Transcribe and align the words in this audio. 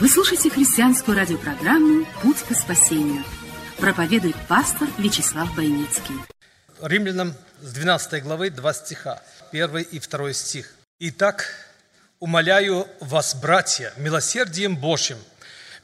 Вы 0.00 0.08
слушаете 0.08 0.48
христианскую 0.48 1.16
радиопрограмму 1.16 2.06
«Путь 2.22 2.36
к 2.48 2.54
спасению». 2.54 3.24
Проповедует 3.78 4.36
пастор 4.46 4.86
Вячеслав 4.96 5.52
Бойницкий. 5.56 6.14
Римлянам 6.80 7.34
с 7.60 7.72
12 7.72 8.22
главы 8.22 8.50
2 8.50 8.74
стиха, 8.74 9.20
1 9.50 9.78
и 9.78 9.98
2 9.98 10.32
стих. 10.34 10.72
«Итак, 11.00 11.52
умоляю 12.20 12.86
вас, 13.00 13.34
братья, 13.34 13.92
милосердием 13.96 14.76
Божьим, 14.76 15.18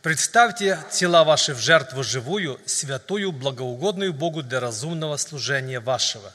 представьте 0.01 0.79
тела 0.93 1.25
ваши 1.25 1.53
в 1.53 1.59
жертву 1.59 2.05
живую, 2.05 2.61
святую, 2.67 3.33
благоугодную 3.33 4.13
Богу 4.13 4.45
для 4.45 4.61
разумного 4.61 5.17
служения 5.17 5.81
вашего, 5.81 6.33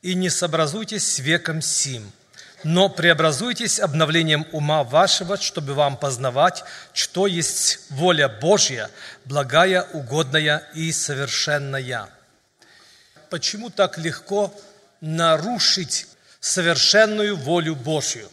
и 0.00 0.14
не 0.14 0.30
сообразуйтесь 0.30 1.12
с 1.12 1.18
веком 1.18 1.60
сим, 1.60 2.12
но 2.64 2.88
преобразуйтесь 2.88 3.80
обновлением 3.80 4.46
ума 4.52 4.84
вашего, 4.84 5.36
чтобы 5.36 5.74
вам 5.74 5.96
познавать, 5.96 6.64
что 6.92 7.26
есть 7.26 7.80
воля 7.90 8.28
Божья, 8.28 8.90
благая, 9.24 9.82
угодная 9.92 10.64
и 10.74 10.92
совершенная. 10.92 12.08
Почему 13.30 13.70
так 13.70 13.98
легко 13.98 14.52
нарушить 15.00 16.06
совершенную 16.40 17.36
волю 17.36 17.76
Божью? 17.76 18.28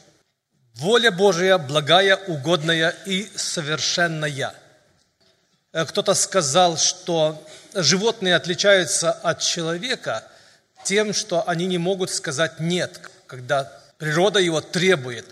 Воля 0.75 1.11
Божья 1.11 1.57
благая, 1.57 2.15
угодная 2.15 2.89
и 3.05 3.31
совершенная. 3.35 4.53
Кто-то 5.71 6.13
сказал, 6.13 6.77
что 6.77 7.43
животные 7.73 8.35
отличаются 8.35 9.11
от 9.11 9.41
человека 9.41 10.23
тем, 10.83 11.13
что 11.13 11.47
они 11.47 11.65
не 11.65 11.77
могут 11.77 12.11
сказать 12.11 12.59
«нет», 12.59 12.99
когда 13.27 13.71
Природа 13.97 14.39
его 14.39 14.61
требует. 14.61 15.25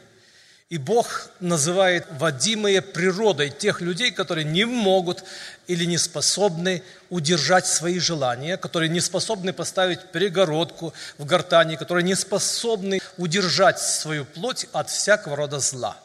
И 0.70 0.80
Бог 0.80 1.30
называет 1.40 2.08
водимые 2.10 2.82
природой 2.82 3.52
тех 3.52 3.82
людей, 3.82 4.12
которые 4.12 4.46
не 4.46 4.66
могут 4.66 5.24
или 5.68 5.86
не 5.86 6.00
способны 6.00 6.82
удержать 7.12 7.68
свои 7.68 8.00
желания, 8.00 8.58
которые 8.58 8.90
не 8.90 9.00
способны 9.00 9.54
поставить 9.54 10.12
перегородку 10.12 10.92
в 11.20 11.26
гортани, 11.26 11.76
которые 11.76 12.04
не 12.04 12.16
способны 12.16 13.00
удержать 13.18 13.80
свою 13.80 14.26
плоть 14.26 14.66
от 14.72 14.90
всякого 14.90 15.36
рода 15.36 15.60
зла. 15.60 15.98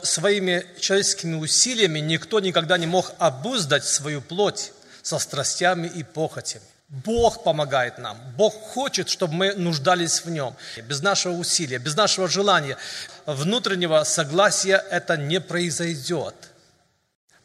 Своими 0.00 0.64
человеческими 0.80 1.34
усилиями 1.34 1.98
никто 1.98 2.40
никогда 2.40 2.78
не 2.78 2.86
мог 2.86 3.12
обуздать 3.18 3.84
свою 3.84 4.22
плоть 4.22 4.72
со 5.02 5.18
страстями 5.18 5.86
и 5.86 6.02
похотями. 6.02 6.64
Бог 6.88 7.42
помогает 7.42 7.98
нам. 7.98 8.18
Бог 8.36 8.54
хочет, 8.54 9.10
чтобы 9.10 9.34
мы 9.34 9.54
нуждались 9.54 10.24
в 10.24 10.30
Нем. 10.30 10.56
Без 10.84 11.02
нашего 11.02 11.34
усилия, 11.34 11.78
без 11.78 11.94
нашего 11.94 12.28
желания, 12.28 12.78
внутреннего 13.26 14.04
согласия 14.04 14.82
это 14.90 15.18
не 15.18 15.38
произойдет. 15.38 16.34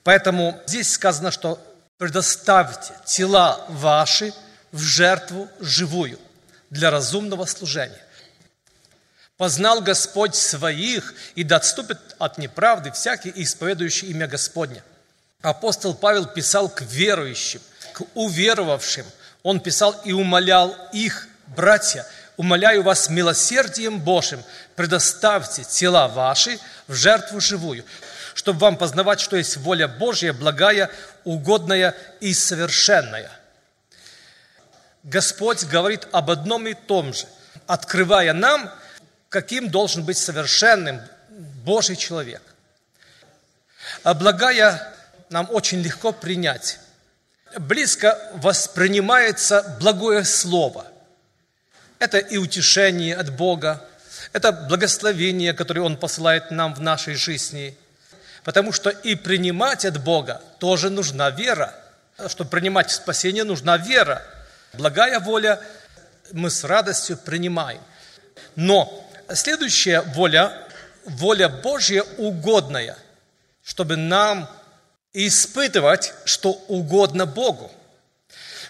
Поэтому 0.03 0.57
здесь 0.65 0.93
сказано, 0.93 1.31
что 1.31 1.59
предоставьте 1.97 2.93
тела 3.05 3.65
ваши 3.67 4.33
в 4.71 4.79
жертву 4.79 5.49
живую 5.59 6.19
для 6.69 6.89
разумного 6.89 7.45
служения. 7.45 8.01
Познал 9.35 9.81
Господь 9.81 10.35
своих, 10.35 11.13
и 11.35 11.43
да 11.43 11.57
отступит 11.57 11.99
от 12.17 12.37
неправды 12.37 12.91
всякий, 12.91 13.33
исповедующий 13.35 14.07
имя 14.07 14.27
Господне. 14.27 14.83
Апостол 15.41 15.93
Павел 15.93 16.27
писал 16.27 16.69
к 16.69 16.81
верующим, 16.83 17.59
к 17.91 18.03
уверовавшим– 18.13 19.05
он 19.43 19.59
писал 19.59 19.91
и 20.05 20.13
умолял 20.13 20.75
их, 20.93 21.27
братья, 21.47 22.05
умоляю 22.37 22.81
вас 22.81 23.09
милосердием 23.09 23.99
Божьим, 23.99 24.41
предоставьте 24.75 25.63
тела 25.65 26.07
ваши 26.07 26.59
в 26.87 26.95
жертву 26.95 27.39
живую, 27.41 27.85
чтобы 28.33 28.59
вам 28.59 28.77
познавать, 28.77 29.19
что 29.19 29.35
есть 29.35 29.57
воля 29.57 29.87
Божья, 29.87 30.33
благая, 30.33 30.89
угодная 31.25 31.93
и 32.21 32.33
совершенная. 32.33 33.29
Господь 35.03 35.65
говорит 35.65 36.07
об 36.13 36.31
одном 36.31 36.65
и 36.65 36.73
том 36.73 37.13
же, 37.13 37.25
открывая 37.67 38.31
нам, 38.31 38.71
каким 39.27 39.69
должен 39.69 40.05
быть 40.05 40.17
совершенным 40.17 41.01
Божий 41.65 41.97
человек. 41.97 42.41
А 44.03 44.13
благая 44.13 44.93
нам 45.29 45.47
очень 45.51 45.81
легко 45.81 46.13
принять 46.13 46.79
близко 47.57 48.17
воспринимается 48.35 49.77
благое 49.79 50.23
слово. 50.23 50.85
Это 51.99 52.17
и 52.17 52.37
утешение 52.37 53.15
от 53.15 53.35
Бога, 53.35 53.85
это 54.33 54.51
благословение, 54.51 55.53
которое 55.53 55.81
Он 55.81 55.97
посылает 55.97 56.51
нам 56.51 56.73
в 56.73 56.81
нашей 56.81 57.15
жизни. 57.15 57.77
Потому 58.43 58.73
что 58.73 58.89
и 58.89 59.15
принимать 59.15 59.85
от 59.85 60.03
Бога 60.03 60.41
тоже 60.59 60.89
нужна 60.89 61.29
вера. 61.29 61.73
Чтобы 62.27 62.49
принимать 62.49 62.91
спасение, 62.91 63.43
нужна 63.43 63.77
вера. 63.77 64.21
Благая 64.73 65.19
воля 65.19 65.61
мы 66.31 66.49
с 66.49 66.63
радостью 66.63 67.17
принимаем. 67.17 67.81
Но 68.55 69.09
следующая 69.33 70.01
воля, 70.01 70.51
воля 71.05 71.47
Божья 71.47 72.03
угодная, 72.17 72.97
чтобы 73.63 73.95
нам 73.95 74.49
испытывать, 75.13 76.13
что 76.25 76.51
угодно 76.67 77.25
Богу. 77.25 77.71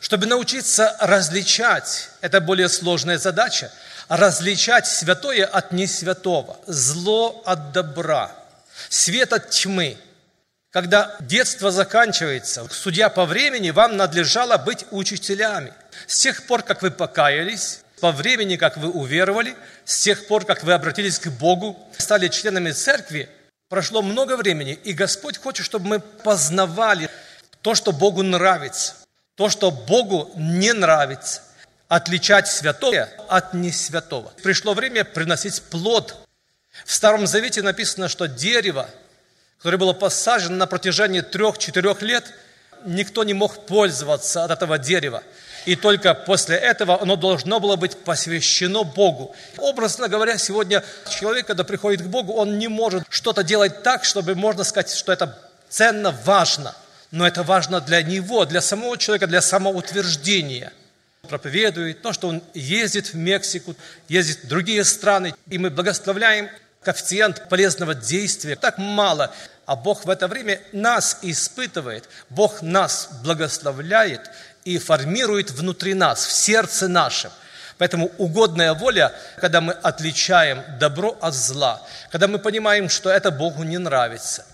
Чтобы 0.01 0.25
научиться 0.25 0.95
различать, 0.99 2.09
это 2.21 2.41
более 2.41 2.67
сложная 2.67 3.17
задача, 3.17 3.71
различать 4.09 4.85
святое 4.85 5.45
от 5.45 5.71
несвятого, 5.71 6.57
зло 6.67 7.41
от 7.45 7.71
добра, 7.71 8.31
свет 8.89 9.31
от 9.31 9.49
тьмы. 9.49 9.97
Когда 10.71 11.15
детство 11.19 11.71
заканчивается, 11.71 12.67
судья 12.71 13.09
по 13.09 13.25
времени, 13.25 13.69
вам 13.69 13.95
надлежало 13.95 14.57
быть 14.57 14.85
учителями. 14.91 15.71
С 16.07 16.19
тех 16.19 16.47
пор, 16.47 16.63
как 16.63 16.81
вы 16.81 16.91
покаялись, 16.91 17.81
по 18.01 18.11
времени, 18.11 18.57
как 18.57 18.75
вы 18.75 18.89
уверовали, 18.89 19.55
с 19.85 20.01
тех 20.01 20.27
пор, 20.27 20.43
как 20.43 20.63
вы 20.63 20.73
обратились 20.73 21.19
к 21.19 21.27
Богу, 21.29 21.79
стали 21.97 22.27
членами 22.27 22.71
церкви, 22.71 23.29
Прошло 23.73 24.03
много 24.03 24.38
времени, 24.38 24.78
и 24.84 24.94
Господь 24.94 25.39
хочет, 25.39 25.66
чтобы 25.66 25.88
мы 25.88 26.00
познавали 26.00 27.09
то, 27.63 27.73
что 27.73 27.91
Богу 27.91 28.22
нравится, 28.22 28.94
то, 29.34 29.50
что 29.50 29.72
Богу 29.72 30.31
не 30.35 30.73
нравится, 30.73 31.41
отличать 31.88 32.47
святое 32.47 33.09
от 33.29 33.56
несвятого. 33.56 34.31
Пришло 34.44 34.75
время 34.75 35.03
приносить 35.03 35.59
плод. 35.72 36.16
В 36.85 36.94
Старом 36.94 37.25
Завете 37.25 37.63
написано, 37.63 38.09
что 38.09 38.28
дерево, 38.28 38.88
которое 39.57 39.78
было 39.78 39.94
посажено 39.94 40.56
на 40.56 40.67
протяжении 40.67 41.22
трех-четырех 41.22 42.03
лет, 42.03 42.31
никто 42.85 43.23
не 43.23 43.33
мог 43.33 43.66
пользоваться 43.66 44.44
от 44.44 44.51
этого 44.51 44.77
дерева 44.77 45.24
и 45.65 45.75
только 45.75 46.13
после 46.13 46.56
этого 46.56 47.01
оно 47.01 47.15
должно 47.15 47.60
было 47.60 47.75
быть 47.75 47.98
посвящено 47.98 48.83
Богу. 48.83 49.36
Образно 49.57 50.07
говоря, 50.07 50.38
сегодня 50.38 50.83
человек, 51.10 51.48
когда 51.48 51.63
приходит 51.63 52.01
к 52.01 52.07
Богу, 52.07 52.33
он 52.33 52.57
не 52.57 52.68
может 52.68 53.04
что-то 53.10 53.44
делать 53.44 53.83
так, 53.83 54.04
чтобы 54.04 54.36
можно 54.36 54.63
сказать, 54.63 54.94
что 54.94 55.12
это 55.12 55.38
ценно, 55.69 56.12
важно. 56.24 56.75
Но 57.12 57.27
это 57.27 57.44
важно 57.44 57.80
для 57.80 58.01
него, 58.01 58.45
для 58.45 58.62
самого 58.62 58.98
человека, 58.98 59.27
для 59.27 59.42
самоутверждения. 59.42 60.74
Проповедует 61.30 62.01
то, 62.01 62.12
что 62.12 62.27
он 62.27 62.44
ездит 62.54 63.13
в 63.13 63.16
Мексику, 63.16 63.75
ездит 64.09 64.44
в 64.44 64.48
другие 64.48 64.83
страны, 64.83 65.33
и 65.48 65.57
мы 65.57 65.69
благословляем 65.69 66.50
коэффициент 66.81 67.48
полезного 67.50 67.95
действия. 67.95 68.56
Так 68.56 68.77
мало. 68.77 69.33
А 69.66 69.75
Бог 69.77 70.06
в 70.06 70.09
это 70.09 70.27
время 70.27 70.59
нас 70.74 71.19
испытывает, 71.21 72.09
Бог 72.30 72.62
нас 72.62 73.07
благословляет, 73.24 74.30
и 74.65 74.77
формирует 74.77 75.51
внутри 75.51 75.94
нас, 75.94 76.25
в 76.25 76.31
сердце 76.31 76.88
нашем. 76.88 77.31
Поэтому 77.77 78.12
угодная 78.18 78.74
воля, 78.74 79.13
когда 79.38 79.60
мы 79.60 79.74
отличаем 79.74 80.63
добро 80.80 81.18
от 81.19 81.33
зла, 81.33 81.81
когда 82.12 82.27
мы 82.27 82.39
понимаем, 82.39 82.88
что 82.88 83.10
это 83.10 83.31
Богу 83.31 83.63
не 83.63 83.77
нравится. 83.77 84.45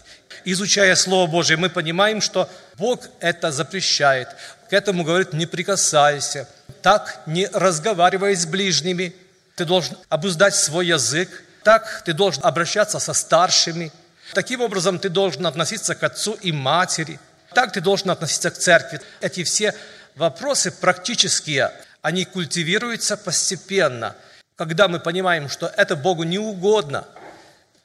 Изучая 0.45 0.95
Слово 0.95 1.29
Божие, 1.29 1.57
мы 1.57 1.69
понимаем, 1.69 2.21
что 2.21 2.49
Бог 2.77 3.01
это 3.19 3.51
запрещает. 3.51 4.29
К 4.69 4.73
этому 4.73 5.03
говорит, 5.03 5.33
не 5.33 5.45
прикасайся, 5.45 6.47
так 6.81 7.21
не 7.25 7.47
разговаривай 7.47 8.35
с 8.35 8.45
ближними. 8.45 9.13
Ты 9.55 9.65
должен 9.65 9.97
обуздать 10.07 10.55
свой 10.55 10.87
язык, 10.87 11.29
так 11.63 12.03
ты 12.05 12.13
должен 12.13 12.43
обращаться 12.45 12.99
со 12.99 13.13
старшими. 13.13 13.91
Таким 14.33 14.61
образом 14.61 14.97
ты 14.97 15.09
должен 15.09 15.45
относиться 15.45 15.93
к 15.93 16.03
отцу 16.03 16.37
и 16.41 16.51
матери– 16.51 17.19
Так 17.53 17.71
ты 17.71 17.81
должен 17.81 18.11
относиться 18.11 18.51
к 18.51 18.57
церкви. 18.57 19.01
Эти 19.21 19.43
все 19.43 19.73
вопросы 20.19 20.71
практические, 20.71 21.71
они 22.01 22.25
культивируются 22.25 23.17
постепенно, 23.17 24.15
когда 24.55 24.87
мы 24.87 24.99
понимаем, 24.99 25.49
что 25.49 25.67
это 25.77 25.95
Богу 25.95 26.23
не 26.23 26.37
угодно, 26.37 27.07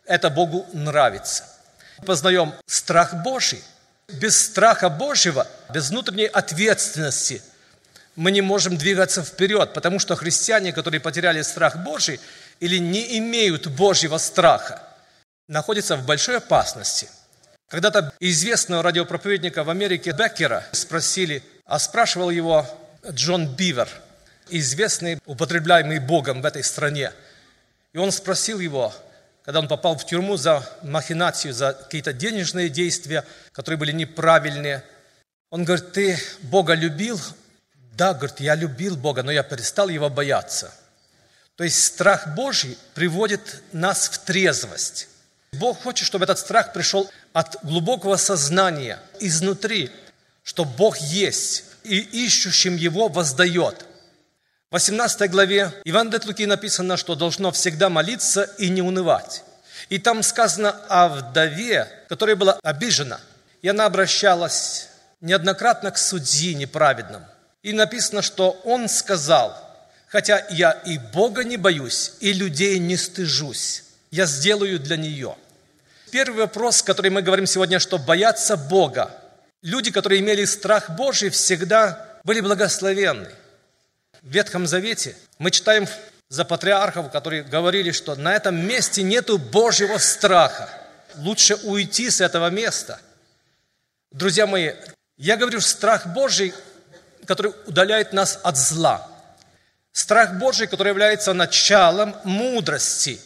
это 0.05 0.29
Богу 0.29 0.67
нравится. 0.73 1.45
Познаем 2.05 2.53
страх 2.67 3.15
Божий. 3.23 3.63
Без 4.09 4.39
страха 4.39 4.91
Божьего, 4.91 5.47
без 5.73 5.89
внутренней 5.89 6.27
ответственности 6.27 7.41
мы 8.17 8.33
не 8.33 8.43
можем 8.43 8.77
двигаться 8.77 9.23
вперед, 9.23 9.73
потому 9.73 9.99
что 9.99 10.15
христиане, 10.15 10.73
которые 10.73 11.01
потеряли 11.01 11.41
страх 11.43 11.77
Божий 11.79 12.21
или 12.61 12.79
не 12.79 13.19
имеют 13.19 13.69
Божьего 13.69 14.19
страха, 14.19 14.83
находятся 15.49 15.97
в 15.97 16.05
большой 16.05 16.37
опасности. 16.39 17.09
Когда-то 17.69 18.13
известного 18.21 18.83
радиопроповедника 18.83 19.65
в 19.65 19.71
Америке 19.71 20.13
Беккера 20.13 20.65
спросили, 20.73 21.43
а 21.65 21.79
спрашивал 21.79 22.31
его 22.31 22.67
Джон 23.09 23.47
Бивер, 23.55 23.89
известный, 24.49 25.19
употребляемый 25.27 25.99
Богом 25.99 26.43
в 26.43 26.47
этой 26.47 26.63
стране. 26.63 27.13
И 27.93 27.99
он 27.99 28.13
спросил 28.13 28.61
его, 28.61 28.95
когда 29.45 29.61
он 29.61 29.69
попал 29.69 29.97
в 29.97 30.07
тюрьму 30.07 30.37
за 30.37 30.69
махинацию, 30.83 31.53
за 31.53 31.73
какие-то 31.73 32.13
денежные 32.13 32.69
действия, 32.69 33.25
которые 33.53 33.79
были 33.79 33.93
неправильные. 33.93 34.85
Он 35.51 35.65
говорит, 35.65 35.93
ты 35.93 36.19
Бога 36.43 36.75
любил? 36.75 37.21
Да, 37.93 38.15
говорит, 38.15 38.41
я 38.41 38.55
любил 38.55 38.97
Бога, 38.97 39.23
но 39.23 39.31
я 39.31 39.43
перестал 39.43 39.89
Его 39.89 40.09
бояться. 40.11 40.73
То 41.57 41.63
есть 41.63 41.85
страх 41.85 42.35
Божий 42.35 42.77
приводит 42.95 43.63
нас 43.73 44.09
в 44.09 44.19
трезвость. 44.25 45.09
Бог 45.53 45.83
хочет, 45.83 46.07
чтобы 46.07 46.25
этот 46.25 46.41
страх 46.41 46.73
пришел 46.73 47.09
от 47.33 47.57
глубокого 47.63 48.17
сознания, 48.17 48.99
изнутри, 49.21 49.93
что 50.45 50.65
Бог 50.65 50.99
есть 50.99 51.65
и 51.83 51.99
ищущим 51.99 52.77
Его 52.77 53.09
воздает– 53.09 53.87
в 54.75 54.77
18 54.77 55.31
главе 55.31 55.73
Иван 55.85 56.13
от 56.13 56.27
Луки 56.27 56.47
написано, 56.47 56.97
что 56.97 57.15
должно 57.15 57.53
всегда 57.53 57.89
молиться 57.89 58.43
и 58.59 58.69
не 58.69 58.83
унывать. 58.83 59.45
И 59.89 59.99
там 59.99 60.25
сказано 60.25 60.71
о 60.89 61.09
вдове, 61.11 61.89
которая 62.09 62.35
была 62.35 62.59
обижена. 62.61 63.21
И 63.63 63.69
она 63.69 63.87
обращалась 63.87 64.89
неоднократно 65.21 65.93
к 65.93 65.97
судьи 65.97 66.57
неправедному. 66.57 67.25
И 67.63 67.73
написано, 67.73 68.21
что 68.21 68.61
он 68.65 68.89
сказал, 68.89 69.57
хотя 70.09 70.45
я 70.51 70.73
и 70.73 70.99
Бога 70.99 71.45
не 71.45 71.57
боюсь, 71.57 72.15
и 72.19 72.33
людей 72.33 72.81
не 72.81 72.97
стыжусь, 72.97 73.85
я 74.11 74.27
сделаю 74.27 74.81
для 74.81 74.97
нее. 74.97 75.37
Первый 76.11 76.41
вопрос, 76.41 76.83
который 76.83 77.13
мы 77.13 77.23
говорим 77.23 77.47
сегодня, 77.47 77.79
что 77.79 77.97
бояться 77.97 78.57
Бога. 78.57 79.13
Люди, 79.65 79.91
которые 79.91 80.21
имели 80.21 80.45
страх 80.45 80.91
Божий, 80.91 81.31
всегда 81.31 82.21
были 82.23 82.41
благословенны 82.41 83.33
в 84.25 84.31
Ветхом 84.31 84.67
Завете 84.67 85.15
мы 85.39 85.51
читаем 85.51 85.87
за 86.31 86.45
патриархов, 86.45 87.11
которые 87.11 87.43
говорили, 87.43 87.91
что 87.91 88.15
на 88.15 88.35
этом 88.35 88.57
месте 88.57 89.03
нету 89.03 89.37
Божьего 89.39 89.99
страха. 89.99 90.71
Лучше 91.17 91.57
уйти 91.57 92.11
с 92.11 92.21
этого 92.23 92.49
места. 92.49 92.99
Друзья 94.11 94.47
мои, 94.47 94.73
я 95.19 95.37
говорю 95.37 95.61
страх 95.61 96.07
Божий, 96.07 96.55
который 97.27 97.53
удаляет 97.67 98.15
нас 98.15 98.41
от 98.43 98.57
зла. 98.57 99.07
Страх 99.93 100.39
Божий, 100.39 100.67
который 100.67 100.89
является 100.89 101.35
началом 101.35 102.17
мудрости. 102.25 103.21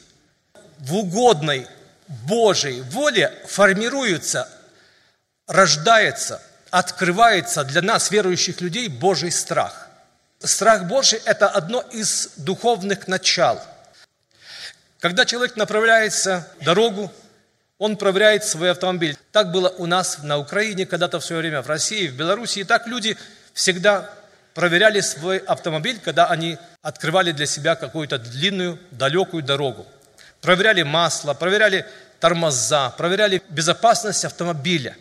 В 0.79 0.97
угодной 0.97 1.69
Божьей 2.09 2.81
воле 2.83 3.33
формируется, 3.47 4.49
рождается, 5.49 6.41
открывается 6.71 7.65
для 7.65 7.83
нас, 7.83 8.11
верующих 8.11 8.61
людей, 8.61 8.89
Божий 8.89 9.33
страх. 9.33 9.89
Страх 10.39 10.85
Божий– 10.85 11.21
это 11.25 11.49
одно 11.49 11.81
из 11.91 12.31
духовных 12.37 13.09
начал. 13.09 13.61
Когда 15.01 15.25
человек 15.25 15.57
направляется 15.57 16.47
дорогу, 16.61 17.13
он 17.79 17.97
проверяет 17.97 18.45
свой 18.45 18.71
автомобиль. 18.71 19.17
Так 19.33 19.51
было 19.51 19.69
у 19.69 19.87
нас 19.87 20.19
на 20.23 20.39
Украине, 20.39 20.87
когда-то 20.87 21.19
в 21.21 21.25
свое 21.25 21.41
время 21.41 21.63
в 21.63 21.69
России, 21.69 22.09
в 22.09 22.15
Беларуси. 22.15 22.61
И 22.61 22.65
так 22.65 22.87
люди 22.87 23.17
всегда 23.55 24.11
проверяли 24.55 25.01
свой 25.01 25.39
автомобиль, 25.39 26.01
когда 26.05 26.27
они 26.27 26.59
открывали 26.83 27.33
для 27.33 27.47
себя 27.47 27.77
какую-то 27.77 28.19
длинную, 28.19 28.79
далекую 28.91 29.43
дорогу. 29.43 29.87
Проверяли 30.41 30.83
масло, 30.83 31.35
проверяли 31.35 31.87
тормоза, 32.21 32.91
проверяли 32.91 33.43
безопасность 33.49 34.25
автомобиля. 34.25 34.97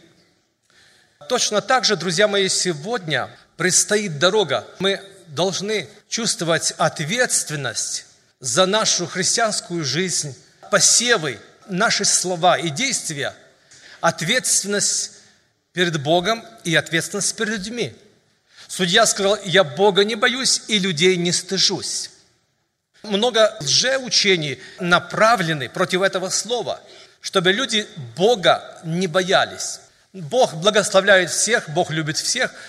Точно 1.27 1.61
так 1.61 1.83
же, 1.83 1.97
друзья 1.97 2.27
мои, 2.27 2.47
сегодня 2.47 3.29
предстоит 3.57 4.17
дорога. 4.17 4.65
Мы 4.79 5.01
должны 5.27 5.89
чувствовать 6.07 6.73
ответственность 6.77 8.05
за 8.39 8.65
нашу 8.65 9.07
христианскую 9.07 9.83
жизнь, 9.83 10.37
посевы, 10.71 11.39
наши 11.67 12.05
слова 12.05 12.57
и 12.57 12.69
действия, 12.69 13.33
ответственность 13.99 15.11
перед 15.73 16.01
Богом 16.01 16.45
и 16.63 16.75
ответственность 16.75 17.35
перед 17.35 17.49
людьми. 17.49 17.95
Судья 18.69 19.05
сказал, 19.05 19.37
я 19.43 19.63
Бога 19.63 20.05
не 20.05 20.15
боюсь 20.15 20.61
и 20.67 20.79
людей 20.79 21.17
не 21.17 21.33
стыжусь. 21.33 22.11
Много 23.03 23.57
лжеучений 23.61 24.59
направлены 24.79 25.67
против 25.67 26.03
этого 26.03 26.29
слова, 26.29 26.81
чтобы 27.19 27.51
люди 27.51 27.85
Бога 28.15 28.79
не 28.83 29.07
боялись. 29.07 29.81
Бог 30.21 30.53
благословляет 30.55 31.29
всех, 31.29 31.69
Бог 31.69 31.91
любит 31.91 32.17
всех– 32.17 32.53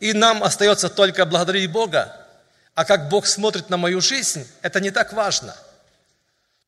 и 0.00 0.12
нам 0.12 0.42
остается 0.42 0.88
только 0.88 1.24
благодарить 1.24 1.70
Бога. 1.70 2.14
А 2.74 2.84
как 2.84 3.08
Бог 3.08 3.26
смотрит 3.26 3.70
на 3.70 3.76
мою 3.76 4.00
жизнь, 4.00 4.46
это 4.62 4.80
не 4.80 4.90
так 4.90 5.12
важно. 5.12 5.56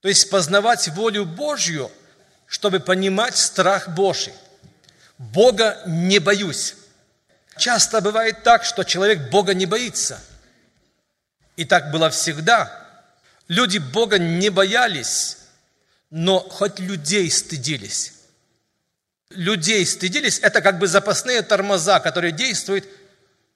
То 0.01 0.09
есть 0.09 0.31
познавать 0.31 0.89
волю 0.89 1.27
Божью, 1.27 1.91
чтобы 2.47 2.81
понимать 2.81 3.37
страх 3.37 3.91
Божий. 3.91 4.33
Бога 5.19 5.83
не 5.87 6.19
боюсь. 6.19 6.77
Часто 7.59 8.01
бывает 8.01 8.43
так, 8.45 8.65
что 8.65 8.85
человек 8.85 9.31
Бога 9.31 9.53
не 9.53 9.67
боится. 9.67 10.21
И 11.57 11.65
так 11.65 11.91
было 11.91 12.09
всегда. 12.09 12.73
Люди 13.49 13.79
Бога 13.79 14.19
не 14.19 14.49
боялись, 14.49 15.39
но 16.11 16.39
хоть 16.41 16.79
людей 16.79 17.31
стыдились. 17.31 18.15
Людей 19.31 19.85
стыдились, 19.85 20.39
это 20.39 20.63
как 20.63 20.79
бы 20.79 20.87
запасные 20.87 21.43
тормоза, 21.43 22.01
которые 22.01 22.33
действуют 22.33 22.85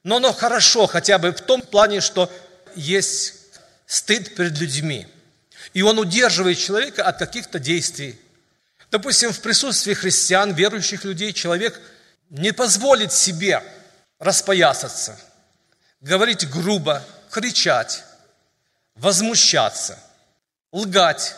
но 0.05 0.17
оно 0.17 0.33
хорошо 0.33 0.87
хотя 0.87 1.19
бы 1.19 1.33
в 1.33 1.41
том 1.41 1.62
плане, 1.62 2.00
что 2.00 2.31
есть 2.75 3.35
стыд 3.87 4.35
перед 4.35 4.59
людьми. 4.59 5.07
И 5.75 5.83
он 5.83 5.99
удерживает 5.99 6.59
человека 6.59 7.05
от 7.05 7.19
каких-то 7.19 7.59
действий. 7.59 8.19
Допустим, 8.91 9.33
в 9.33 9.41
присутствии 9.41 9.95
христиан, 9.95 10.52
верующих 10.55 11.05
людей, 11.05 11.33
человек 11.33 11.81
не 12.31 12.52
позволит 12.52 13.12
себе 13.12 13.62
распоясаться, 14.19 15.19
говорить 16.00 16.50
грубо, 16.50 17.02
кричать, 17.31 18.05
возмущаться, 18.97 19.99
лгать, 20.73 21.35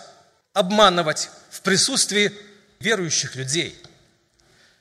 обманывать 0.52 1.30
в 1.50 1.60
присутствии 1.60 2.32
верующих 2.80 3.36
людей– 3.36 3.80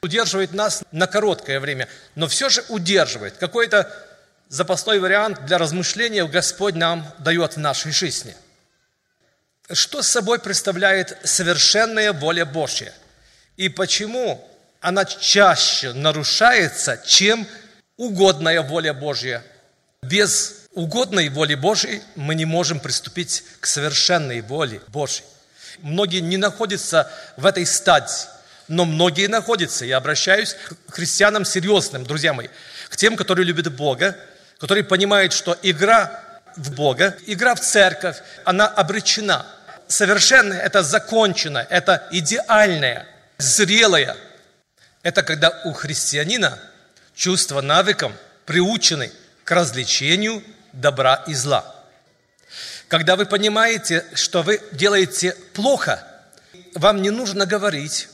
удерживает 0.03 0.53
нас 0.53 0.83
на 0.91 1.07
короткое 1.07 1.59
время, 1.59 1.87
но 2.15 2.27
все 2.27 2.49
же 2.49 2.63
удерживает. 2.67 3.37
Какой-то 3.37 3.91
запасной 4.49 4.99
вариант 4.99 5.45
для 5.45 5.57
размышления 5.57 6.27
Господь 6.27 6.75
нам 6.75 7.07
дает 7.19 7.53
в 7.53 7.59
нашей 7.59 7.91
жизни. 7.91 8.35
Что 9.71 10.01
собой 10.01 10.39
представляет 10.39 11.17
совершенная 11.23 12.11
воля 12.11 12.45
Божья? 12.45 12.93
И 13.55 13.69
почему 13.69 14.45
она 14.81 15.05
чаще 15.05 15.93
нарушается, 15.93 17.01
чем 17.05 17.47
угодная 17.95 18.61
воля 18.61 18.93
Божья? 18.93 19.41
Без 20.01 20.67
угодной 20.73 21.29
воли 21.29 21.55
Божьей 21.55 22.01
мы 22.15 22.35
не 22.35 22.43
можем 22.43 22.81
приступить 22.81 23.45
к 23.61 23.65
совершенной 23.65 24.41
воле 24.41 24.81
Божьей. 24.87 25.25
Многие 25.79 26.19
не 26.19 26.35
находятся 26.35 27.09
в 27.37 27.45
этой 27.45 27.65
стадии 27.65 28.32
но 28.67 28.85
многие 28.85 29.27
находятся. 29.27 29.85
Я 29.85 29.97
обращаюсь 29.97 30.55
к 30.89 30.93
христианам 30.93 31.45
серьезным, 31.45 32.05
друзья 32.05 32.33
мои, 32.33 32.47
к 32.89 32.97
тем, 32.97 33.15
которые 33.15 33.45
любят 33.45 33.73
Бога, 33.75 34.17
которые 34.59 34.83
понимают, 34.83 35.33
что 35.33 35.57
игра 35.61 36.21
в 36.55 36.73
Бога, 36.73 37.17
игра 37.25 37.55
в 37.55 37.61
церковь, 37.61 38.17
она 38.45 38.67
обречена. 38.67 39.45
Совершенная– 39.87 40.59
это 40.61 40.83
закончено, 40.83 41.65
это 41.69 42.07
идеальное, 42.11 43.07
зрелое. 43.37 44.15
Это 45.01 45.23
когда 45.23 45.49
у 45.65 45.73
христианина 45.73 46.59
чувства 47.15 47.61
навыком 47.61 48.13
приучены 48.45 49.11
к 49.43 49.51
развлечению 49.51 50.43
добра 50.71 51.23
и 51.27 51.33
зла. 51.33 51.75
Когда 52.87 53.15
вы 53.15 53.25
понимаете, 53.25 54.05
что 54.13 54.43
вы 54.43 54.61
делаете 54.71 55.35
плохо, 55.53 56.07
вам 56.75 57.01
не 57.01 57.09
нужно 57.09 57.45
говорить, 57.45 58.07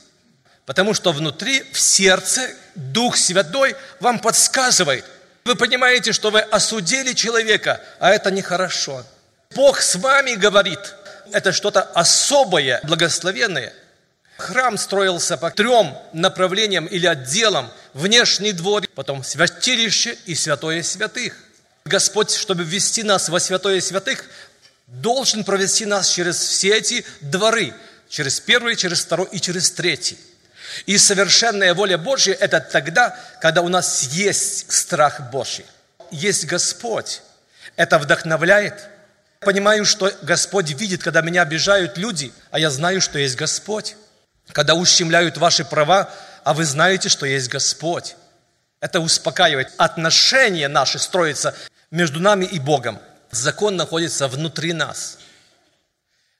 Потому 0.70 0.94
что 0.94 1.12
внутри, 1.12 1.64
в 1.74 1.80
сердце, 1.80 2.48
Дух 2.76 3.18
Святой 3.18 3.76
вам 4.00 4.20
подсказывает. 4.20 5.04
Вы 5.44 5.56
понимаете, 5.56 6.12
что 6.12 6.30
вы 6.30 6.42
осудили 6.42 7.14
человека, 7.14 7.82
а 7.98 8.12
это 8.12 8.30
нехорошо. 8.30 9.04
Бог 9.56 9.82
с 9.82 9.96
вами 9.96 10.36
говорит. 10.36 10.78
Это 11.32 11.54
что-то 11.54 11.82
особое, 11.82 12.82
благословенное. 12.84 13.74
Храм 14.38 14.78
строился 14.78 15.38
по 15.38 15.50
трем 15.50 15.98
направлениям 16.14 16.86
или 16.86 17.08
отделам. 17.08 17.72
Внешний 17.96 18.52
двор, 18.52 18.84
потом 18.94 19.24
святилище 19.24 20.20
и 20.28 20.36
святое 20.36 20.84
святых. 20.84 21.34
Господь, 21.86 22.30
чтобы 22.30 22.64
ввести 22.64 23.02
нас 23.02 23.28
во 23.30 23.40
святое 23.40 23.82
святых, 23.82 24.24
должен 24.86 25.44
провести 25.44 25.88
нас 25.88 26.10
через 26.10 26.38
все 26.38 26.78
эти 26.78 27.04
дворы. 27.22 27.74
Через 28.08 28.40
первый, 28.40 28.76
через 28.76 29.04
второй 29.04 29.30
и 29.32 29.42
через 29.42 29.72
третий. 29.72 30.20
И 30.86 30.98
совершенная 30.98 31.74
воля 31.74 31.98
Божья– 31.98 32.34
это 32.40 32.60
тогда, 32.60 33.18
когда 33.42 33.62
у 33.62 33.70
нас 33.70 34.04
есть 34.04 34.72
страх 34.72 35.32
Божий. 35.32 35.66
Есть 36.12 36.46
Господь. 36.46 37.22
Это 37.76 38.00
вдохновляет. 38.00 38.88
Понимаю, 39.40 39.86
что 39.86 40.12
Господь 40.22 40.72
видит, 40.72 41.02
когда 41.02 41.22
меня 41.22 41.44
обижают 41.44 41.98
люди, 41.98 42.34
а 42.52 42.60
я 42.60 42.70
знаю, 42.70 43.02
что 43.02 43.20
есть 43.20 43.36
Господь. 43.36 43.96
Когда 44.52 44.74
ущемляют 44.74 45.38
ваши 45.38 45.64
права, 45.64 46.10
а 46.44 46.54
вы 46.54 46.66
знаете, 46.66 47.10
что 47.10 47.26
есть 47.26 47.50
Господь. 47.50 48.16
Это 48.82 49.00
успокаивает. 49.00 49.72
Отношения 49.78 50.68
наши 50.68 51.00
строятся 51.00 51.56
между 51.92 52.20
нами 52.20 52.46
и 52.46 52.60
Богом. 52.60 53.00
Закон 53.32 53.76
находится 53.76 54.28
внутри 54.28 54.74
нас. 54.74 55.20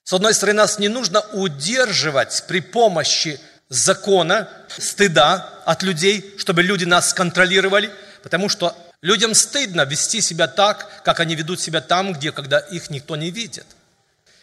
С 0.04 0.14
одной 0.14 0.34
стороны, 0.34 0.58
нас 0.58 0.80
не 0.80 0.88
нужно 0.88 1.22
удерживать 1.34 2.44
при 2.48 2.62
помощи 2.62 3.40
закона, 3.70 4.50
стыда 4.68 5.48
от 5.66 5.84
людей, 5.84 6.36
чтобы 6.38 6.64
люди 6.64 6.86
нас 6.86 7.14
контролировали, 7.14 7.92
потому 8.24 8.50
что 8.50 8.76
людям 9.02 9.36
стыдно 9.36 9.86
вести 9.86 10.22
себя 10.22 10.48
так, 10.48 11.04
как 11.04 11.20
они 11.20 11.36
ведут 11.36 11.62
себя 11.62 11.80
там, 11.80 12.14
где, 12.14 12.32
когда 12.32 12.60
их 12.60 12.90
никто 12.90 13.16
не 13.16 13.30
видит. 13.30 13.66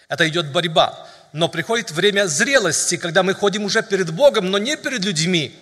Это 0.09 0.29
идет 0.29 0.53
борьба. 0.53 1.09
Но 1.33 1.49
приходит 1.49 1.91
время 1.91 2.29
зрелости, 2.29 2.97
когда 2.97 3.23
мы 3.25 3.35
ходим 3.35 3.65
уже 3.65 3.83
перед 3.83 4.13
Богом, 4.13 4.51
но 4.51 4.59
не 4.59 4.77
перед 4.77 5.05
людьми. 5.05 5.55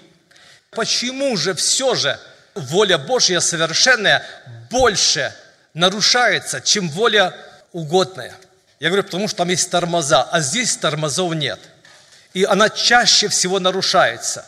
Почему 0.70 1.36
же 1.36 1.54
все 1.54 1.94
же 1.94 2.18
воля 2.54 2.98
Божья 2.98 3.40
совершенная 3.40 4.24
больше 4.70 5.34
нарушается, 5.72 6.60
чем 6.60 6.90
воля 6.90 7.34
угодная? 7.72 8.34
Я 8.78 8.88
говорю, 8.88 9.04
потому 9.04 9.26
что 9.26 9.38
там 9.38 9.48
есть 9.48 9.70
тормоза, 9.70 10.22
а 10.24 10.40
здесь 10.40 10.76
тормозов 10.76 11.34
нет– 11.34 11.58
и 12.34 12.44
она 12.44 12.68
чаще 12.68 13.28
всего 13.28 13.60
нарушается, 13.60 14.44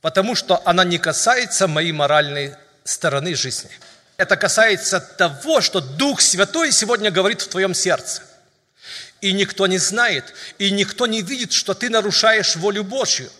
потому 0.00 0.34
что 0.34 0.60
она 0.64 0.84
не 0.84 0.98
касается 0.98 1.68
моей 1.68 1.92
моральной 1.92 2.54
стороны 2.84 3.34
жизни. 3.36 3.70
Это 4.16 4.36
касается 4.36 5.00
того, 5.00 5.60
что 5.60 5.80
Дух 5.80 6.20
Святой 6.20 6.72
сегодня 6.72 7.10
говорит 7.10 7.40
в 7.40 7.48
твоем 7.48 7.74
сердце. 7.74 8.22
И 9.20 9.32
никто 9.32 9.68
не 9.68 9.78
знает, 9.78 10.34
и 10.58 10.72
никто 10.72 11.06
не 11.06 11.22
видит, 11.22 11.52
что 11.52 11.74
ты 11.74 11.88
нарушаешь 11.88 12.56
волю 12.56 12.82
Божью. 12.82 13.30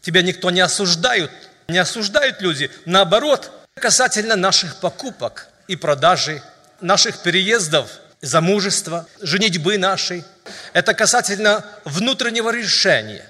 Тебя 0.00 0.22
никто 0.22 0.50
не 0.50 0.60
осуждает, 0.60 1.30
не 1.66 1.78
осуждают 1.78 2.40
люди. 2.40 2.70
Наоборот, 2.84 3.50
касательно 3.74 4.36
наших 4.36 4.76
покупок 4.76 5.48
и 5.66 5.74
продажи, 5.74 6.40
наших 6.80 7.18
переездов, 7.18 7.90
замужества, 8.24 9.06
женитьбы 9.20 9.78
нашей– 9.78 10.24
это 10.72 10.94
касательно 10.94 11.64
внутреннего 11.84 12.50
решения, 12.50 13.24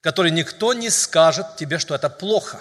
которое 0.00 0.30
никто 0.30 0.74
не 0.74 0.90
скажет 0.90 1.56
тебе, 1.56 1.78
что 1.78 1.94
это 1.94 2.10
плохо. 2.10 2.60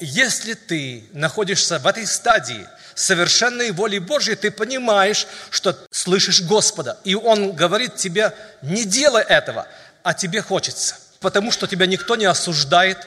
Если 0.00 0.54
ты 0.54 1.04
находишься 1.12 1.78
в 1.78 1.86
этой 1.86 2.06
стадии 2.06 2.66
совершенной 2.94 3.72
воли 3.72 3.98
Божьей, 3.98 4.36
ты 4.36 4.50
понимаешь, 4.50 5.26
что 5.50 5.76
слышишь 5.90 6.42
Господа, 6.42 6.98
и 7.04 7.14
Он 7.14 7.52
говорит 7.52 7.96
тебе, 7.96 8.32
не 8.62 8.84
делай 8.84 9.22
этого, 9.22 9.66
а 10.02 10.14
тебе 10.14 10.40
хочется, 10.42 10.96
потому 11.20 11.50
что 11.50 11.66
тебя 11.66 11.86
никто 11.86 12.16
не 12.16 12.26
осуждает, 12.26 12.98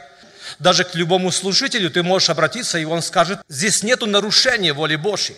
даже 0.59 0.83
к 0.83 0.95
любому 0.95 1.31
служителю 1.31 1.89
ты 1.89 2.03
можешь 2.03 2.29
обратиться, 2.29 2.77
и 2.77 2.85
он 2.85 3.01
скажет, 3.01 3.39
здесь 3.49 3.83
нету 3.83 4.05
нарушения 4.05 4.73
воли 4.73 4.95
Божьей. 4.95 5.35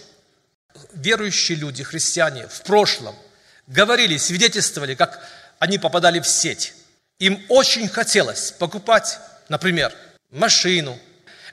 Верующие 0.99 1.57
люди, 1.57 1.83
христиане 1.83 2.47
в 2.47 2.61
прошлом– 2.61 3.15
говорили, 3.69 4.17
свидетельствовали, 4.17 4.95
как 4.95 5.23
они 5.59 5.77
попадали 5.77 6.19
в 6.19 6.27
сеть. 6.27 6.73
Им 7.19 7.41
очень 7.49 7.87
хотелось 7.87 8.51
покупать, 8.51 9.19
например, 9.47 9.93
машину. 10.31 10.97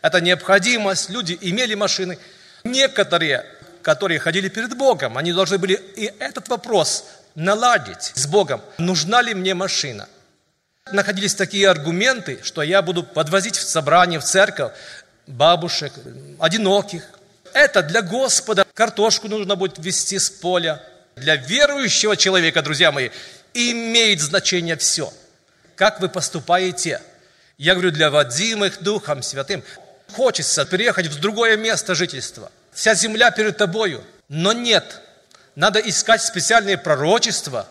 Это 0.02 0.20
необходимость, 0.20 1.10
люди 1.10 1.36
имели 1.40 1.74
машины. 1.74 2.18
Некоторые, 2.64 3.44
которые 3.82 4.18
ходили 4.18 4.48
перед 4.48 4.76
Богом, 4.76 5.18
они 5.18 5.32
должны 5.32 5.58
были 5.58 5.74
и 5.74 6.12
этот 6.18 6.48
вопрос 6.48 7.04
наладить 7.34 8.12
с 8.14 8.26
Богом. 8.26 8.62
Нужна 8.78 9.22
ли 9.22 9.34
мне 9.34 9.54
машина? 9.54 10.08
Находились 10.92 11.34
такие 11.34 11.68
аргументы, 11.68 12.40
что 12.42 12.62
я 12.62 12.80
буду 12.80 13.02
подвозить 13.02 13.56
в 13.56 13.68
собрание, 13.68 14.20
в 14.20 14.24
церковь 14.24 14.72
бабушек, 15.26 15.92
одиноких. 16.38 17.02
Это 17.56 17.82
для 17.82 18.02
Господа. 18.02 18.66
Картошку 18.74 19.28
нужно 19.28 19.56
будет 19.56 19.78
везти 19.78 20.18
с 20.18 20.28
поля, 20.28 20.82
для 21.14 21.36
верующего 21.36 22.14
человека, 22.14 22.60
друзья 22.60 22.92
мои, 22.92 23.08
имеет 23.54 24.20
значение 24.20 24.76
все. 24.76 25.10
Как 25.74 25.98
вы 26.02 26.10
поступаете? 26.10 27.00
Я 27.56 27.72
говорю, 27.72 27.92
для 27.92 28.10
водимых 28.10 28.82
Духом 28.82 29.22
Святым. 29.22 29.64
Хочется 30.12 30.66
переехать 30.66 31.06
в 31.06 31.18
другое 31.18 31.56
место 31.56 31.94
жительства. 31.94 32.52
Вся 32.74 32.94
земля 32.94 33.30
перед 33.30 33.56
тобою. 33.56 34.04
Но 34.28 34.52
нет. 34.52 35.00
Надо 35.54 35.80
искать 35.80 36.20
специальные 36.20 36.76
пророчества. 36.76 37.66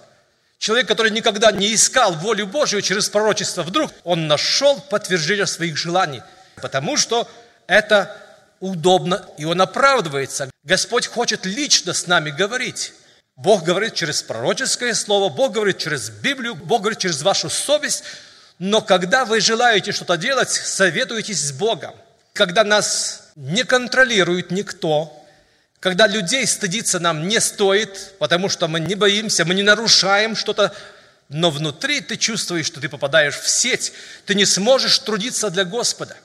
Человек, 0.58 0.88
который 0.88 1.12
никогда 1.12 1.52
не 1.52 1.76
искал 1.76 2.14
волю 2.14 2.48
Божью 2.48 2.82
через 2.82 3.08
пророчество, 3.08 3.62
вдруг 3.62 3.92
он 4.04 4.26
нашел 4.26 4.82
подтверждение 4.82 5.46
своих 5.46 5.78
желаний. 5.78 6.24
Потому 6.56 6.98
что 6.98 7.30
это 7.68 8.25
удобно, 8.66 9.26
и 9.38 9.46
он 9.46 9.62
оправдывается. 9.62 10.50
Господь 10.64 11.08
хочет 11.08 11.46
лично 11.46 11.94
с 11.94 12.08
нами 12.08 12.32
говорить. 12.32 12.94
Бог 13.36 13.64
говорит 13.64 13.94
через 13.94 14.24
пророческое 14.24 14.94
слово, 14.94 15.30
Бог 15.30 15.54
говорит 15.54 15.78
через 15.78 16.10
Библию, 16.10 16.56
Бог 16.56 16.82
говорит 16.82 17.00
через 17.00 17.22
вашу 17.22 17.50
совесть. 17.50 18.04
Но 18.58 18.82
когда 18.82 19.26
вы 19.26 19.42
желаете 19.42 19.92
что-то 19.92 20.18
делать, 20.18 20.50
советуйтесь 20.50 21.42
с 21.42 21.52
Богом. 21.52 21.94
Когда 22.34 22.64
нас 22.64 23.32
не 23.36 23.64
контролирует 23.64 24.52
никто, 24.52 25.14
когда 25.80 26.08
людей 26.08 26.48
стыдиться 26.48 27.00
нам 27.00 27.28
не 27.28 27.40
стоит, 27.40 28.14
потому 28.18 28.50
что 28.50 28.68
мы 28.68 28.80
не 28.80 28.96
боимся, 28.96 29.46
мы 29.46 29.54
не 29.54 29.64
нарушаем 29.64 30.36
что-то, 30.36 30.74
но 31.30 31.52
внутри 31.52 32.02
ты 32.02 32.18
чувствуешь, 32.18 32.66
что 32.66 32.80
ты 32.80 32.90
попадаешь 32.90 33.38
в 33.38 33.48
сеть, 33.48 33.94
ты 34.26 34.36
не 34.36 34.46
сможешь 34.46 34.98
трудиться 35.00 35.50
для 35.50 35.66
Господа. 35.66 36.18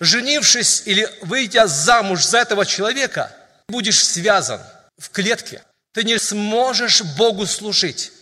Женившись 0.00 0.82
или 0.86 1.08
выйдя 1.22 1.66
замуж 1.66 2.24
за 2.24 2.38
этого 2.38 2.66
человека, 2.66 3.34
будешь 3.68 4.04
связан 4.04 4.60
в 4.98 5.10
клетке– 5.10 5.62
ты 5.94 6.02
не 6.02 6.18
сможешь 6.18 7.02
Богу 7.02 7.46
служить. 7.46 8.12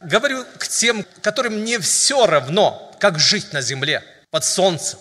Говорю 0.00 0.44
к 0.58 0.68
тем, 0.68 1.04
которым 1.22 1.64
не 1.64 1.78
все 1.78 2.24
равно, 2.24 2.94
как 3.00 3.18
жить 3.18 3.52
на 3.52 3.60
земле, 3.60 4.04
под 4.30 4.44
солнцем. 4.44 5.00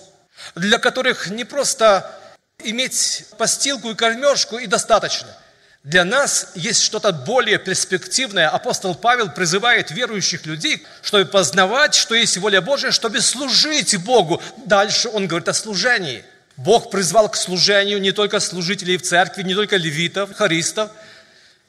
Для 0.56 0.80
которых 0.80 1.28
не 1.28 1.46
просто 1.46 2.12
иметь 2.64 3.26
постилку 3.38 3.92
и 3.92 3.96
кормежку 3.96 4.58
и 4.58 4.66
достаточно. 4.66 5.28
Для 5.86 6.04
нас 6.04 6.52
есть 6.56 6.82
что-то 6.82 7.14
более 7.14 7.58
перспективное. 7.58 8.50
Апостол 8.50 8.94
Павел 8.94 9.30
призывает 9.30 9.92
верующих 9.92 10.46
людей, 10.46 10.86
чтобы 11.02 11.24
познавать, 11.24 11.96
что 11.96 12.14
есть 12.16 12.36
воля 12.38 12.60
Божия, 12.60 12.92
чтобы 12.92 13.22
служить 13.22 13.96
Богу. 14.04 14.42
Дальше 14.66 15.08
он 15.08 15.28
говорит 15.28 15.48
о 15.48 15.54
служении. 15.54 16.26
Бог 16.58 16.90
призвал 16.90 17.30
к 17.30 17.38
служению 17.38 18.02
не 18.02 18.12
только 18.12 18.42
служителей 18.42 18.98
в 18.98 19.04
церкви, 19.04 19.44
не 19.44 19.56
только 19.56 19.78
левитов, 19.78 20.36
хористов– 20.36 20.92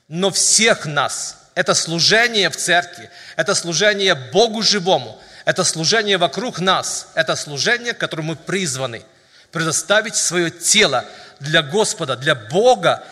но 0.08 0.30
всех 0.30 0.86
нас. 0.86 1.38
Это 1.54 1.74
служение 1.74 2.50
в 2.50 2.56
церкви, 2.56 3.10
это 3.36 3.54
служение 3.54 4.14
Богу 4.14 4.62
живому, 4.62 5.18
это 5.46 5.64
служение 5.64 6.18
вокруг 6.18 6.60
нас, 6.60 7.08
это 7.14 7.34
служение, 7.34 7.94
к 7.94 7.98
которому 7.98 8.30
мы 8.30 8.36
призваны 8.36 9.04
предоставить 9.52 10.16
свое 10.16 10.50
тело 10.50 11.06
для 11.40 11.62
Господа, 11.62 12.16
для 12.16 12.34
Бога. 12.34 13.02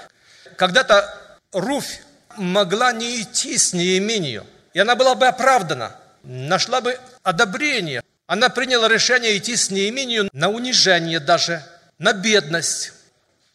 Когда-то 0.56 1.38
Руфь 1.52 2.00
могла 2.36 2.92
не 2.92 3.22
идти 3.22 3.56
с 3.58 3.72
Неемению, 3.72 4.46
и 4.72 4.80
она 4.80 4.96
была 4.96 5.14
бы 5.14 5.26
оправдана, 5.26 5.94
нашла 6.22 6.80
бы 6.80 6.98
одобрение. 7.22 8.02
Она 8.26 8.48
приняла 8.48 8.88
решение 8.88 9.36
идти 9.36 9.56
с 9.56 9.70
Неемению 9.70 10.28
на 10.32 10.48
унижение 10.48 11.20
даже, 11.20 11.64
на 11.98 12.12
бедность. 12.12 12.92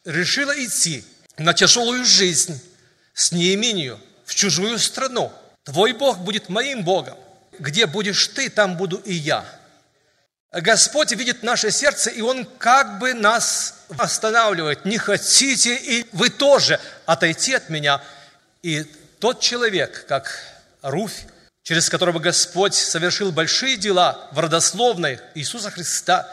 Решила 0.05 0.53
идти 0.63 1.03
на 1.37 1.53
тяжелую 1.53 2.05
жизнь 2.05 2.61
с 3.13 3.31
Неемению 3.31 3.99
в 4.25 4.35
чужую 4.35 4.79
страну. 4.79 5.31
Твой 5.63 5.93
Бог 5.93 6.19
будет 6.19 6.49
моим 6.49 6.83
Богом. 6.83 7.17
Где 7.57 7.85
будешь 7.85 8.27
ты, 8.27 8.49
там 8.49 8.77
буду 8.77 8.97
и 8.97 9.13
я. 9.13 9.43
Господь 10.51 11.11
видит 11.11 11.43
наше 11.43 11.69
сердце, 11.69 12.09
и 12.09 12.21
Он 12.21 12.43
как 12.45 12.97
бы 12.97 13.13
нас 13.13 13.85
останавливает. 13.97 14.83
Не 14.83 14.97
хотите, 14.97 15.75
и 15.75 16.07
вы 16.11 16.29
тоже 16.29 16.79
отойти 17.05 17.53
от 17.53 17.69
меня. 17.69 18.01
И 18.63 18.83
тот 19.19 19.41
человек, 19.41 20.05
как 20.07 20.39
Руфь, 20.81 21.25
через 21.63 21.89
которого 21.89 22.17
Господь 22.17 22.73
совершил 22.73 23.31
большие 23.31 23.77
дела 23.77 24.27
в 24.31 24.39
родословной 24.39 25.19
Иисуса 25.35 25.69
Христа, 25.69 26.27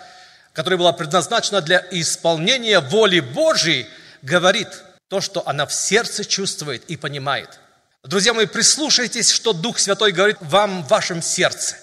которая 0.54 0.78
была 0.78 0.92
предназначена 0.92 1.60
для 1.60 1.84
исполнения 1.90 2.80
воли 2.80 3.20
Божьей, 3.20 3.86
говорит 4.22 4.68
то, 5.08 5.20
что 5.20 5.46
она 5.46 5.66
в 5.66 5.74
сердце 5.74 6.24
чувствует 6.24 6.84
и 6.88 6.96
понимает. 6.96 7.60
Друзья 8.02 8.32
мои, 8.32 8.46
прислушайтесь, 8.46 9.30
что 9.30 9.52
Дух 9.52 9.78
Святой 9.78 10.12
говорит 10.12 10.38
вам 10.40 10.84
в 10.84 10.88
вашем 10.88 11.20
сердце. 11.20 11.76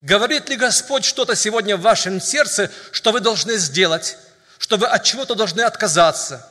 Говорит 0.00 0.48
ли 0.48 0.56
Господь 0.56 1.04
что-то 1.04 1.34
сегодня 1.34 1.76
в 1.76 1.80
вашем 1.80 2.20
сердце, 2.20 2.70
что 2.92 3.10
вы 3.10 3.18
должны 3.18 3.56
сделать, 3.56 4.16
что 4.58 4.76
вы 4.76 4.86
от 4.86 5.02
чего-то 5.02 5.34
должны 5.34 5.62
отказаться? 5.62 6.48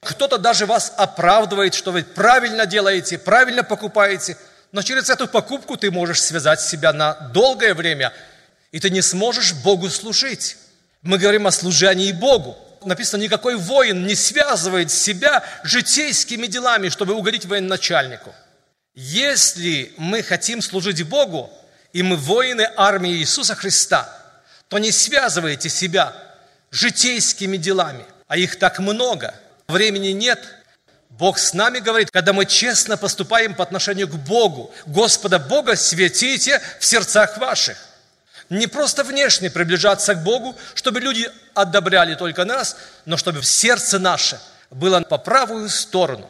Кто-то 0.00 0.38
даже 0.38 0.66
вас 0.66 0.92
оправдывает, 0.96 1.74
что 1.74 1.90
вы 1.90 2.04
правильно 2.04 2.66
делаете, 2.66 3.18
правильно 3.18 3.64
покупаете, 3.64 4.36
но 4.70 4.82
через 4.82 5.10
эту 5.10 5.26
покупку 5.26 5.76
ты 5.76 5.90
можешь 5.90 6.22
связать 6.22 6.60
себя 6.60 6.92
на 6.92 7.14
долгое 7.32 7.74
время, 7.74 8.12
и 8.70 8.78
ты 8.78 8.90
не 8.90 9.02
сможешь 9.02 9.54
Богу 9.54 9.90
служить. 9.90 10.56
Мы 11.02 11.18
говорим 11.18 11.46
о 11.48 11.52
служении 11.52 12.12
Богу. 12.12 12.56
Написано, 12.84 13.22
никакой 13.22 13.56
воин 13.56 14.06
не 14.06 14.14
связывает 14.14 14.92
себя 14.92 15.42
житейскими 15.64 16.46
делами, 16.46 16.90
чтобы 16.90 17.14
угодить 17.14 17.46
военачальнику. 17.46 18.32
Если 18.94 19.92
мы 19.96 20.22
хотим 20.22 20.60
служить 20.60 21.02
Богу, 21.02 21.50
и 21.94 22.02
мы 22.02 22.16
воины 22.16 22.68
армии 22.76 23.12
Иисуса 23.12 23.54
Христа, 23.54 24.08
то 24.68 24.78
не 24.78 24.90
связывайте 24.90 25.70
себя 25.70 26.12
житейскими 26.72 27.56
делами, 27.56 28.04
а 28.26 28.36
их 28.36 28.58
так 28.58 28.80
много. 28.80 29.32
Времени 29.68 30.08
нет. 30.08 30.40
Бог 31.08 31.38
с 31.38 31.54
нами 31.54 31.78
говорит, 31.78 32.10
когда 32.10 32.32
мы 32.32 32.46
честно 32.46 32.96
поступаем 32.96 33.54
по 33.54 33.62
отношению 33.62 34.08
к 34.08 34.16
Богу. 34.16 34.74
Господа 34.86 35.38
Бога 35.38 35.76
светите 35.76 36.60
в 36.80 36.84
сердцах 36.84 37.38
ваших. 37.38 37.78
Не 38.50 38.66
просто 38.66 39.04
внешне 39.04 39.48
приближаться 39.48 40.16
к 40.16 40.24
Богу, 40.24 40.56
чтобы 40.74 40.98
люди 40.98 41.30
одобряли 41.54 42.16
только 42.16 42.44
нас, 42.44 42.76
но 43.04 43.16
чтобы 43.16 43.40
в 43.40 43.46
сердце 43.46 44.00
наше 44.00 44.40
было 44.68 45.00
по 45.02 45.16
правую 45.16 45.68
сторону. 45.68 46.28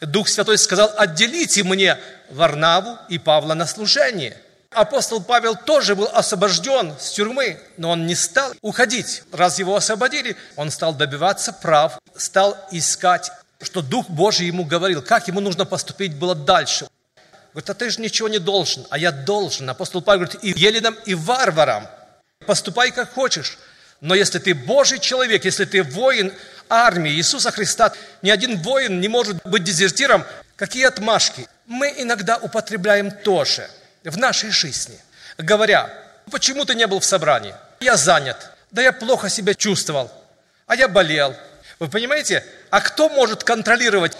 Дух 0.00 0.28
Святой 0.28 0.56
сказал, 0.56 0.94
отделите 0.96 1.64
мне 1.64 1.98
Варнаву 2.30 2.96
и 3.08 3.18
Павла 3.18 3.54
на 3.54 3.66
служение– 3.66 4.40
Апостол 4.70 5.22
Павел 5.22 5.56
тоже 5.56 5.96
был 5.96 6.08
освобожден 6.12 6.94
с 7.00 7.12
тюрьмы, 7.12 7.58
но 7.78 7.90
он 7.90 8.06
не 8.06 8.14
стал 8.14 8.52
уходить. 8.60 9.22
Раз 9.32 9.58
его 9.58 9.74
освободили, 9.74 10.36
он 10.56 10.70
стал 10.70 10.94
добиваться 10.94 11.52
прав, 11.54 11.98
стал 12.16 12.56
искать, 12.70 13.32
что 13.62 13.80
Дух 13.80 14.08
Божий 14.10 14.46
ему 14.46 14.64
говорил, 14.64 15.02
как 15.02 15.26
ему 15.26 15.40
нужно 15.40 15.64
поступить 15.64 16.14
было 16.14 16.34
дальше. 16.34 16.86
Говорит, 17.54 17.70
а 17.70 17.74
ты 17.74 17.88
же 17.88 18.00
ничего 18.00 18.28
не 18.28 18.38
должен, 18.38 18.86
а 18.90 18.98
я 18.98 19.10
должен. 19.10 19.68
Апостол 19.70 20.02
Павел 20.02 20.26
говорит, 20.26 20.44
и 20.44 20.60
еленам, 20.60 20.96
и 21.06 21.14
варварам, 21.14 21.88
поступай 22.46 22.90
как 22.90 23.14
хочешь. 23.14 23.58
Но 24.02 24.14
если 24.14 24.38
ты 24.38 24.54
Божий 24.54 25.00
человек, 25.00 25.46
если 25.46 25.64
ты 25.64 25.82
воин 25.82 26.32
армии 26.68 27.12
Иисуса 27.12 27.50
Христа, 27.50 27.92
ни 28.20 28.30
один 28.30 28.60
воин 28.60 29.00
не 29.00 29.08
может 29.08 29.42
быть 29.44 29.64
дезертиром. 29.64 30.24
Какие 30.56 30.84
отмашки? 30.84 31.48
Мы 31.66 31.92
иногда 31.96 32.36
употребляем 32.36 33.10
тоже– 33.10 33.68
в 34.04 34.16
нашей 34.16 34.50
жизни, 34.50 34.98
говоря, 35.36 35.90
почему 36.30 36.64
ты 36.64 36.74
не 36.74 36.86
был 36.86 37.00
в 37.00 37.04
собрании? 37.04 37.54
Я 37.80 37.96
занят, 37.96 38.50
да 38.70 38.82
я 38.82 38.92
плохо 38.92 39.28
себя 39.28 39.54
чувствовал, 39.54 40.10
а 40.66 40.76
я 40.76 40.88
болел. 40.88 41.34
Вы 41.78 41.88
понимаете? 41.88 42.44
А 42.70 42.80
кто 42.80 43.08
может 43.08 43.44
контролировать? 43.44 44.16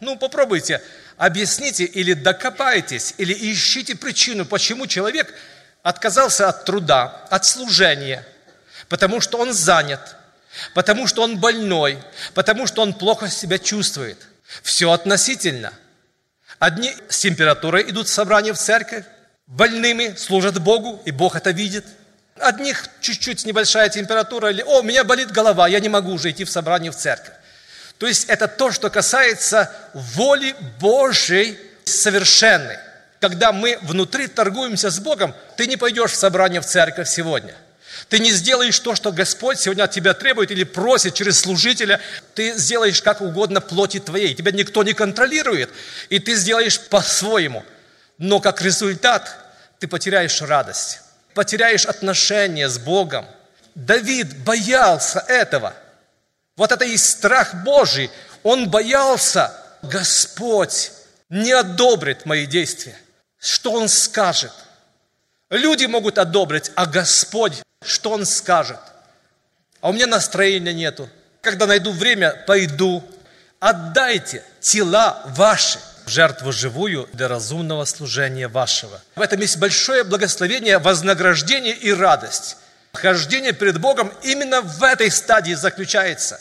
Ну, 0.00 0.16
попробуйте, 0.16 0.82
объясните 1.16 1.84
или 1.84 2.14
докопайтесь, 2.14 3.14
или 3.18 3.32
ищите 3.52 3.94
причину, 3.94 4.44
почему 4.44 4.86
человек 4.86 5.32
отказался 5.82 6.48
от 6.48 6.64
труда, 6.64 7.26
от 7.30 7.44
служения, 7.44 8.26
потому 8.88 9.20
что 9.20 9.38
он 9.38 9.52
занят, 9.52 10.16
потому 10.74 11.06
что 11.06 11.22
он 11.22 11.38
больной, 11.38 11.98
потому 12.34 12.66
что 12.66 12.82
он 12.82 12.94
плохо 12.94 13.28
себя 13.28 13.58
чувствует. 13.58 14.18
Все 14.62 14.90
относительно. 14.90 15.72
Одни 16.58 16.94
с 17.08 17.20
температурой 17.20 17.88
идут 17.90 18.08
в 18.08 18.12
собрание 18.12 18.52
в 18.52 18.58
церковь, 18.58 19.04
больными, 19.52 20.14
служат 20.16 20.58
Богу, 20.58 21.00
и 21.04 21.10
Бог 21.10 21.36
это 21.36 21.50
видит. 21.50 21.84
Одних 22.38 22.88
чуть-чуть 23.00 23.44
небольшая 23.44 23.88
температура, 23.88 24.50
или 24.50 24.62
«О, 24.62 24.80
у 24.80 24.82
меня 24.82 25.04
болит 25.04 25.30
голова, 25.30 25.68
я 25.68 25.80
не 25.80 25.88
могу 25.88 26.12
уже 26.12 26.30
идти 26.30 26.44
в 26.44 26.50
собрание 26.50 26.90
в 26.90 26.96
церковь». 26.96 27.34
То 27.98 28.06
есть 28.06 28.24
это 28.28 28.48
то, 28.48 28.72
что 28.72 28.90
касается 28.90 29.70
воли 29.94 30.56
Божьей 30.80 31.58
совершенной. 31.84 32.78
Когда 33.20 33.52
мы 33.52 33.78
внутри 33.82 34.26
торгуемся 34.26 34.90
с 34.90 34.98
Богом, 34.98 35.34
ты 35.56 35.68
не 35.68 35.76
пойдешь 35.76 36.10
в 36.10 36.16
собрание 36.16 36.60
в 36.60 36.66
церковь 36.66 37.08
сегодня. 37.08 37.54
Ты 38.08 38.18
не 38.18 38.32
сделаешь 38.32 38.80
то, 38.80 38.96
что 38.96 39.12
Господь 39.12 39.60
сегодня 39.60 39.84
от 39.84 39.92
тебя 39.92 40.14
требует 40.14 40.50
или 40.50 40.64
просит 40.64 41.14
через 41.14 41.38
служителя. 41.38 42.00
Ты 42.34 42.54
сделаешь 42.54 43.00
как 43.00 43.20
угодно 43.20 43.60
плоти 43.60 44.00
твоей. 44.00 44.34
Тебя 44.34 44.50
никто 44.50 44.82
не 44.82 44.94
контролирует. 44.94 45.70
И 46.08 46.18
ты 46.18 46.34
сделаешь 46.34 46.80
по-своему. 46.80 47.64
Но 48.18 48.40
как 48.40 48.60
результат 48.62 49.41
ты 49.82 49.88
потеряешь 49.88 50.40
радость, 50.40 51.00
потеряешь 51.34 51.86
отношения 51.86 52.68
с 52.68 52.78
Богом. 52.78 53.26
Давид 53.74 54.44
боялся 54.44 55.18
этого. 55.26 55.74
Вот 56.56 56.70
это 56.70 56.84
и 56.84 56.96
страх 56.96 57.64
Божий. 57.64 58.08
Он 58.44 58.70
боялся, 58.70 59.52
Господь 59.82 60.92
не 61.30 61.50
одобрит 61.50 62.26
мои 62.26 62.46
действия. 62.46 62.96
Что 63.40 63.72
Он 63.72 63.88
скажет? 63.88 64.52
Люди 65.50 65.86
могут 65.86 66.16
одобрить, 66.16 66.70
а 66.76 66.86
Господь, 66.86 67.60
что 67.84 68.12
Он 68.12 68.24
скажет? 68.24 68.78
А 69.80 69.88
у 69.88 69.92
меня 69.92 70.06
настроения 70.06 70.72
нету. 70.72 71.10
Когда 71.40 71.66
найду 71.66 71.90
время, 71.90 72.44
пойду. 72.46 73.02
Отдайте 73.58 74.44
тела 74.60 75.24
ваши– 75.26 75.80
жертву 76.06 76.52
живую 76.52 77.08
для 77.12 77.28
разумного 77.28 77.84
служения 77.84 78.48
вашего. 78.48 79.00
В 79.14 79.20
этом 79.20 79.40
есть 79.40 79.58
большое 79.58 80.04
благословение, 80.04 80.78
вознаграждение 80.78 81.74
и 81.74 81.92
радость. 81.92 82.56
Хождение 82.92 83.52
перед 83.52 83.80
Богом 83.80 84.12
именно 84.22 84.60
в 84.60 84.82
этой 84.82 85.10
стадии 85.10 85.54
заключается. 85.54 86.40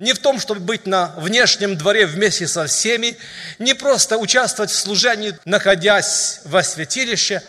Не 0.00 0.12
в 0.12 0.18
том, 0.18 0.40
чтобы 0.40 0.60
быть 0.60 0.86
на 0.86 1.14
внешнем 1.16 1.76
дворе 1.76 2.06
вместе 2.06 2.48
со 2.48 2.66
всеми, 2.66 3.16
не 3.58 3.74
просто 3.74 4.18
участвовать 4.18 4.70
в 4.70 4.78
служении, 4.78 5.38
находясь 5.44 6.40
во 6.44 6.62
святилище, 6.62 7.42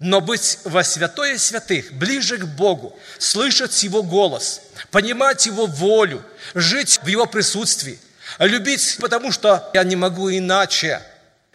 но 0.00 0.20
быть 0.20 0.58
во 0.64 0.82
святое 0.82 1.38
святых, 1.38 1.92
ближе 1.92 2.38
к 2.38 2.44
Богу, 2.44 2.98
слышать 3.18 3.80
Его 3.84 4.02
голос, 4.02 4.62
понимать 4.90 5.46
Его 5.46 5.66
волю, 5.66 6.24
жить 6.54 6.98
в 7.02 7.06
Его 7.06 7.26
присутствии– 7.26 7.98
Любить, 8.38 8.96
потому 9.00 9.32
что 9.32 9.70
я 9.74 9.84
не 9.84 9.96
могу 9.96 10.30
иначе. 10.30 11.02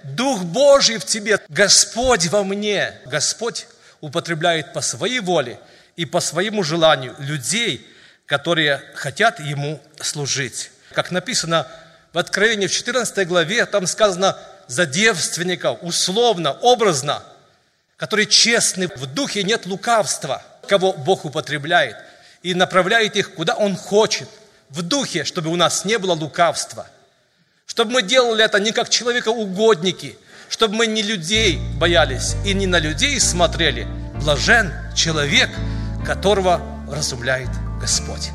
Дух 0.03 0.43
Божий 0.43 0.97
в 0.97 1.05
тебе, 1.05 1.39
Господь 1.49 2.27
во 2.27 2.43
мне. 2.43 2.93
Господь 3.05 3.67
употребляет 3.99 4.73
по 4.73 4.81
своей 4.81 5.19
воле 5.19 5.59
и 5.95 6.05
по 6.05 6.19
своему 6.19 6.63
желанию 6.63 7.15
людей, 7.19 7.85
которые 8.25 8.81
хотят 8.93 9.39
Ему 9.39 9.81
служить. 9.99 10.71
Как 10.93 11.11
написано 11.11 11.67
в 12.13 12.17
Откровении 12.17 12.67
в 12.67 12.71
14 12.71 13.27
главе, 13.27 13.65
там 13.65 13.87
сказано 13.87 14.37
за 14.67 14.85
девственников, 14.85 15.79
условно, 15.81 16.53
образно, 16.53 17.23
которые 17.95 18.27
честны, 18.27 18.87
в 18.95 19.07
духе 19.07 19.43
нет 19.43 19.65
лукавства, 19.65 20.43
кого 20.67 20.93
Бог 20.93 21.25
употребляет, 21.25 21.97
и 22.43 22.53
направляет 22.53 23.15
их, 23.15 23.33
куда 23.33 23.55
Он 23.55 23.75
хочет– 23.75 24.29
в 24.69 24.81
духе, 24.81 25.23
чтобы 25.23 25.49
у 25.49 25.55
нас 25.55 25.85
не 25.85 25.97
было 25.97 26.13
лукавства. 26.13 26.87
Чтобы 27.65 27.91
мы 27.91 28.01
делали 28.01 28.43
это 28.43 28.59
не 28.59 28.71
как 28.71 28.89
человекоугодники, 28.89 30.17
чтобы 30.49 30.75
мы 30.75 30.87
не 30.87 31.01
людей 31.01 31.59
боялись 31.77 32.35
и 32.45 32.53
не 32.53 32.65
на 32.65 32.79
людей 32.79 33.19
смотрели. 33.19 33.87
Блажен 34.21 34.73
человек, 34.95 35.49
которого 36.05 36.61
разумляет 36.89 37.49
Господь. 37.79 38.31